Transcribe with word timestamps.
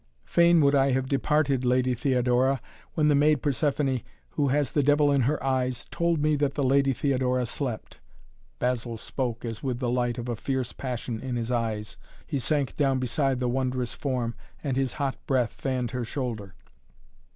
"Fain 0.25 0.61
would 0.61 0.73
I 0.73 0.93
have 0.93 1.07
departed, 1.07 1.63
Lady 1.63 1.93
Theodora, 1.93 2.59
when 2.95 3.07
the 3.07 3.13
maid 3.13 3.43
Persephoné, 3.43 4.01
who 4.31 4.47
has 4.47 4.71
the 4.71 4.81
devil 4.81 5.11
in 5.11 5.21
her 5.21 5.37
eyes, 5.43 5.85
told 5.91 6.23
me 6.23 6.35
that 6.37 6.55
the 6.55 6.63
Lady 6.63 6.91
Theodora 6.91 7.45
slept," 7.45 7.99
Basil 8.57 8.97
spoke 8.97 9.45
as, 9.45 9.61
with 9.61 9.77
the 9.77 9.91
light 9.91 10.17
of 10.17 10.27
a 10.27 10.35
fierce 10.35 10.73
passion 10.73 11.19
in 11.21 11.35
his 11.35 11.51
eyes, 11.51 11.97
he 12.25 12.39
sank 12.39 12.75
down 12.75 12.97
beside 12.97 13.39
the 13.39 13.47
wondrous 13.47 13.93
form, 13.93 14.33
and 14.63 14.75
his 14.75 14.93
hot 14.93 15.23
breath 15.27 15.51
fanned 15.53 15.91
her 15.91 16.03
shoulder. 16.03 16.55